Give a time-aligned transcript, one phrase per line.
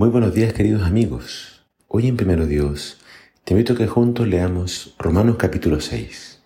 [0.00, 1.60] Muy buenos días queridos amigos.
[1.86, 2.96] Hoy en Primero Dios
[3.44, 6.40] te invito a que juntos leamos Romanos capítulo 6.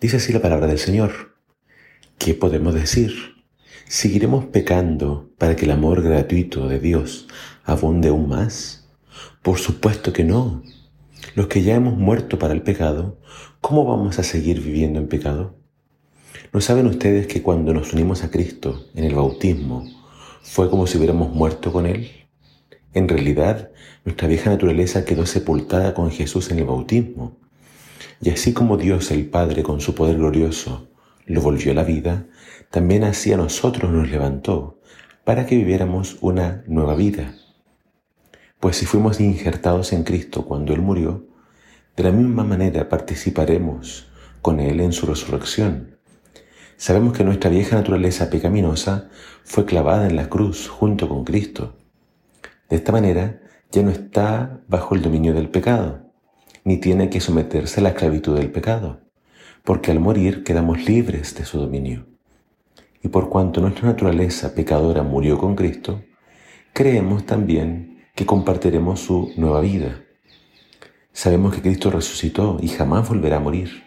[0.00, 1.34] Dice así la palabra del Señor.
[2.16, 3.12] ¿Qué podemos decir?
[3.88, 7.28] ¿Seguiremos pecando para que el amor gratuito de Dios
[7.62, 8.88] abunde aún más?
[9.42, 10.62] Por supuesto que no.
[11.34, 13.18] Los que ya hemos muerto para el pecado,
[13.60, 15.56] ¿cómo vamos a seguir viviendo en pecado?
[16.54, 19.84] ¿No saben ustedes que cuando nos unimos a Cristo en el bautismo,
[20.40, 22.21] fue como si hubiéramos muerto con Él?
[22.94, 23.70] En realidad,
[24.04, 27.38] nuestra vieja naturaleza quedó sepultada con Jesús en el bautismo.
[28.20, 30.90] Y así como Dios el Padre con su poder glorioso
[31.24, 32.26] lo volvió a la vida,
[32.70, 34.78] también así a nosotros nos levantó
[35.24, 37.34] para que viviéramos una nueva vida.
[38.60, 41.26] Pues si fuimos injertados en Cristo cuando Él murió,
[41.96, 44.08] de la misma manera participaremos
[44.42, 45.96] con Él en su resurrección.
[46.76, 49.08] Sabemos que nuestra vieja naturaleza pecaminosa
[49.44, 51.76] fue clavada en la cruz junto con Cristo
[52.72, 53.38] de esta manera,
[53.70, 56.10] ya no está bajo el dominio del pecado,
[56.64, 59.02] ni tiene que someterse a la esclavitud del pecado,
[59.62, 62.06] porque al morir quedamos libres de su dominio.
[63.02, 66.02] Y por cuanto nuestra naturaleza pecadora murió con Cristo,
[66.72, 70.04] creemos también que compartiremos su nueva vida.
[71.12, 73.82] Sabemos que Cristo resucitó y jamás volverá a morir.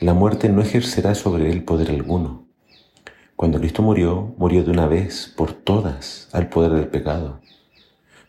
[0.00, 2.48] La muerte no ejercerá sobre él poder alguno.
[3.36, 7.40] Cuando Cristo murió, murió de una vez por todas al poder del pecado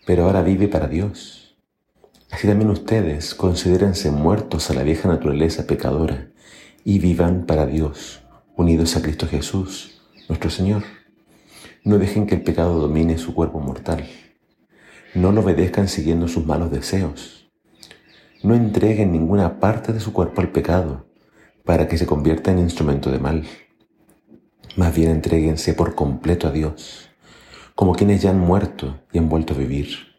[0.05, 1.55] pero ahora vive para Dios.
[2.31, 6.31] Así también ustedes considérense muertos a la vieja naturaleza pecadora
[6.83, 8.23] y vivan para Dios,
[8.55, 10.83] unidos a Cristo Jesús, nuestro Señor.
[11.83, 14.07] No dejen que el pecado domine su cuerpo mortal.
[15.13, 17.51] No lo obedezcan siguiendo sus malos deseos.
[18.41, 21.05] No entreguen ninguna parte de su cuerpo al pecado
[21.63, 23.43] para que se convierta en instrumento de mal.
[24.75, 27.12] Más bien entréguense por completo a Dios
[27.75, 30.15] como quienes ya han muerto y han vuelto a vivir,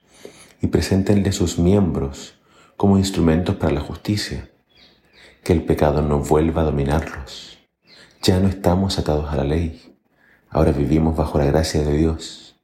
[0.60, 2.34] y preséntenle sus miembros
[2.76, 4.50] como instrumentos para la justicia,
[5.42, 7.58] que el pecado no vuelva a dominarlos.
[8.22, 9.96] Ya no estamos atados a la ley,
[10.50, 12.56] ahora vivimos bajo la gracia de Dios.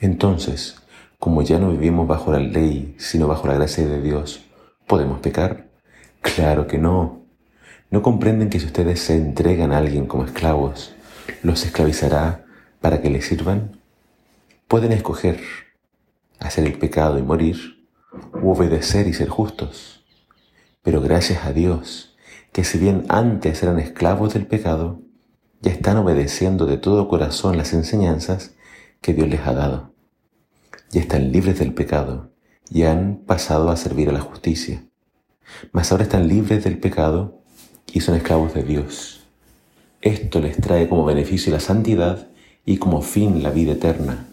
[0.00, 0.76] Entonces,
[1.18, 4.44] como ya no vivimos bajo la ley, sino bajo la gracia de Dios,
[4.86, 5.68] ¿podemos pecar?
[6.20, 7.22] Claro que no.
[7.90, 10.94] ¿No comprenden que si ustedes se entregan a alguien como esclavos,
[11.42, 12.44] los esclavizará
[12.80, 13.78] para que les sirvan?
[14.68, 15.38] Pueden escoger
[16.40, 17.86] hacer el pecado y morir,
[18.42, 20.04] u obedecer y ser justos.
[20.82, 22.16] Pero gracias a Dios,
[22.50, 25.02] que si bien antes eran esclavos del pecado,
[25.60, 28.56] ya están obedeciendo de todo corazón las enseñanzas
[29.00, 29.94] que Dios les ha dado.
[30.90, 32.32] Ya están libres del pecado
[32.68, 34.84] y han pasado a servir a la justicia.
[35.70, 37.40] Mas ahora están libres del pecado
[37.92, 39.28] y son esclavos de Dios.
[40.00, 42.26] Esto les trae como beneficio la santidad
[42.64, 44.26] y como fin la vida eterna.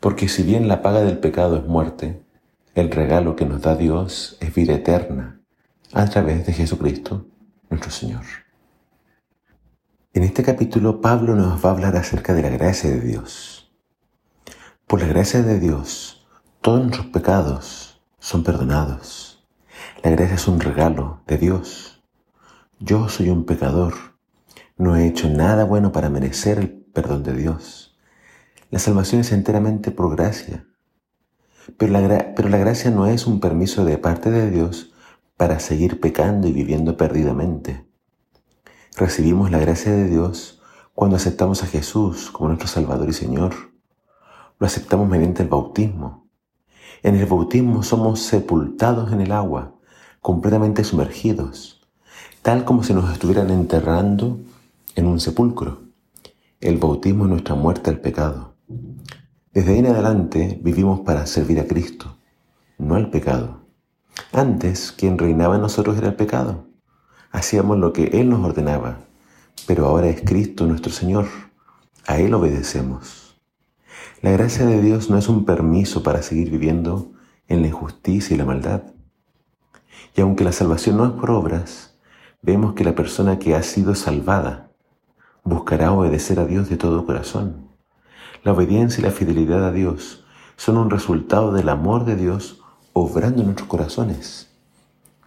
[0.00, 2.22] Porque si bien la paga del pecado es muerte,
[2.74, 5.40] el regalo que nos da Dios es vida eterna
[5.92, 7.26] a través de Jesucristo,
[7.68, 8.22] nuestro Señor.
[10.14, 13.72] En este capítulo Pablo nos va a hablar acerca de la gracia de Dios.
[14.86, 16.26] Por la gracia de Dios,
[16.60, 19.44] todos nuestros pecados son perdonados.
[20.04, 22.04] La gracia es un regalo de Dios.
[22.78, 23.94] Yo soy un pecador.
[24.76, 27.87] No he hecho nada bueno para merecer el perdón de Dios.
[28.70, 30.66] La salvación es enteramente por gracia.
[31.78, 34.92] Pero la, pero la gracia no es un permiso de parte de Dios
[35.38, 37.86] para seguir pecando y viviendo perdidamente.
[38.94, 40.60] Recibimos la gracia de Dios
[40.92, 43.54] cuando aceptamos a Jesús como nuestro Salvador y Señor.
[44.58, 46.28] Lo aceptamos mediante el bautismo.
[47.02, 49.76] En el bautismo somos sepultados en el agua,
[50.20, 51.88] completamente sumergidos,
[52.42, 54.40] tal como si nos estuvieran enterrando
[54.94, 55.80] en un sepulcro.
[56.60, 58.57] El bautismo es nuestra muerte al pecado.
[59.58, 62.16] Desde ahí en adelante vivimos para servir a Cristo,
[62.78, 63.62] no al pecado.
[64.30, 66.66] Antes quien reinaba en nosotros era el pecado.
[67.32, 69.00] Hacíamos lo que Él nos ordenaba,
[69.66, 71.26] pero ahora es Cristo nuestro Señor.
[72.06, 73.36] A Él obedecemos.
[74.22, 77.10] La gracia de Dios no es un permiso para seguir viviendo
[77.48, 78.82] en la injusticia y la maldad.
[80.14, 81.98] Y aunque la salvación no es por obras,
[82.42, 84.70] vemos que la persona que ha sido salvada
[85.42, 87.67] buscará obedecer a Dios de todo corazón.
[88.44, 90.24] La obediencia y la fidelidad a Dios
[90.56, 92.60] son un resultado del amor de Dios
[92.92, 94.50] obrando en nuestros corazones.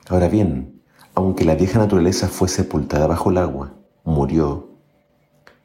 [0.10, 0.82] Ahora bien,
[1.14, 3.74] aunque la vieja naturaleza fue sepultada bajo el agua,
[4.04, 4.70] murió,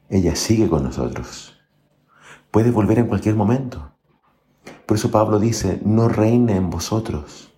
[0.08, 1.56] ella sigue con nosotros.
[2.50, 3.92] Puede volver en cualquier momento.
[4.86, 7.52] Por eso Pablo dice, no reina en vosotros.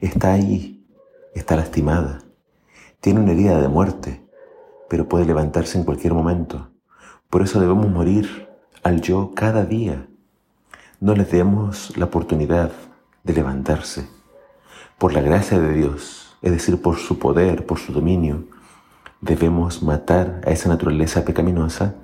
[0.00, 0.86] Está ahí,
[1.34, 2.22] está lastimada,
[3.00, 4.26] tiene una herida de muerte,
[4.88, 6.70] pero puede levantarse en cualquier momento.
[7.28, 8.49] Por eso debemos morir
[8.82, 10.06] al yo cada día.
[11.00, 12.72] no les demos la oportunidad
[13.24, 14.06] de levantarse.
[14.98, 18.44] Por la gracia de Dios, es decir, por su poder, por su dominio,
[19.20, 21.94] debemos matar a esa naturaleza pecaminosa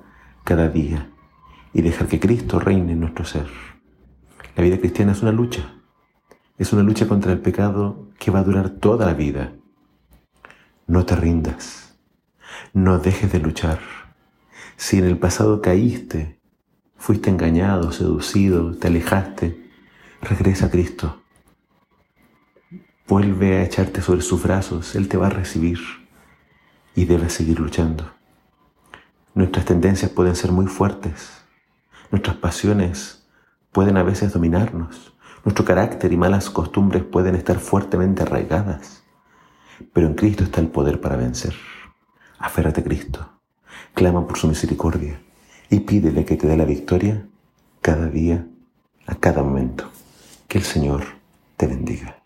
[0.43, 1.11] cada día
[1.73, 3.47] y dejar que Cristo reine en nuestro ser.
[4.55, 5.75] La vida cristiana es una lucha.
[6.57, 9.53] Es una lucha contra el pecado que va a durar toda la vida.
[10.87, 11.99] No te rindas.
[12.73, 13.79] No dejes de luchar.
[14.75, 16.36] Si en el pasado caíste,
[16.97, 19.69] fuiste engañado, seducido, te alejaste,
[20.21, 21.21] regresa a Cristo.
[23.07, 25.79] Vuelve a echarte sobre sus brazos, Él te va a recibir
[26.95, 28.11] y debes seguir luchando.
[29.33, 31.41] Nuestras tendencias pueden ser muy fuertes,
[32.11, 33.25] nuestras pasiones
[33.71, 35.13] pueden a veces dominarnos.
[35.45, 39.03] Nuestro carácter y malas costumbres pueden estar fuertemente arraigadas.
[39.93, 41.53] Pero en Cristo está el poder para vencer.
[42.39, 43.29] Aférrate a Cristo.
[43.93, 45.21] Clama por su misericordia
[45.69, 47.25] y pídele que te dé la victoria
[47.81, 48.45] cada día,
[49.05, 49.89] a cada momento.
[50.47, 51.03] Que el Señor
[51.57, 52.16] te bendiga.